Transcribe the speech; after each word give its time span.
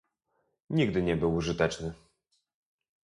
Nigdy 0.69 1.01
nie 1.03 1.15
był 1.17 1.35
użyteczny 1.35 1.93